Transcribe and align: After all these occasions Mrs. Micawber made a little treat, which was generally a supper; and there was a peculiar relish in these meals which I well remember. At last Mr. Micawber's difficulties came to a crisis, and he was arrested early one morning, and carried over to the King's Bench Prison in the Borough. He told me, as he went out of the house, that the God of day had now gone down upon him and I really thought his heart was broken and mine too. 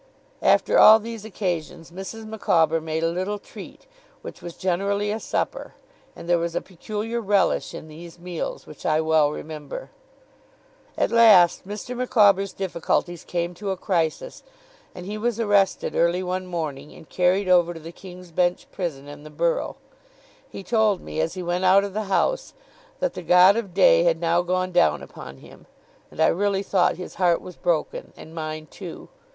After 0.41 0.79
all 0.79 0.97
these 0.97 1.25
occasions 1.25 1.91
Mrs. 1.91 2.25
Micawber 2.27 2.81
made 2.81 3.03
a 3.03 3.11
little 3.11 3.37
treat, 3.37 3.85
which 4.23 4.41
was 4.41 4.55
generally 4.55 5.11
a 5.11 5.19
supper; 5.19 5.75
and 6.15 6.27
there 6.27 6.39
was 6.39 6.55
a 6.55 6.59
peculiar 6.61 7.21
relish 7.21 7.75
in 7.75 7.87
these 7.87 8.17
meals 8.17 8.65
which 8.65 8.83
I 8.83 8.99
well 8.99 9.29
remember. 9.31 9.91
At 10.97 11.11
last 11.11 11.67
Mr. 11.67 11.95
Micawber's 11.95 12.51
difficulties 12.51 13.23
came 13.23 13.53
to 13.53 13.69
a 13.69 13.77
crisis, 13.77 14.41
and 14.95 15.05
he 15.05 15.19
was 15.19 15.39
arrested 15.39 15.95
early 15.95 16.23
one 16.23 16.47
morning, 16.47 16.91
and 16.95 17.07
carried 17.07 17.47
over 17.47 17.71
to 17.71 17.79
the 17.79 17.91
King's 17.91 18.31
Bench 18.31 18.65
Prison 18.71 19.07
in 19.07 19.21
the 19.21 19.29
Borough. 19.29 19.75
He 20.49 20.63
told 20.63 21.01
me, 21.01 21.19
as 21.21 21.35
he 21.35 21.43
went 21.43 21.63
out 21.63 21.83
of 21.83 21.93
the 21.93 22.05
house, 22.05 22.55
that 22.99 23.13
the 23.13 23.21
God 23.21 23.55
of 23.55 23.75
day 23.75 24.01
had 24.01 24.19
now 24.19 24.41
gone 24.41 24.71
down 24.71 25.03
upon 25.03 25.37
him 25.37 25.67
and 26.09 26.19
I 26.19 26.25
really 26.29 26.63
thought 26.63 26.95
his 26.95 27.15
heart 27.21 27.39
was 27.39 27.55
broken 27.55 28.13
and 28.17 28.33
mine 28.33 28.65
too. 28.65 29.07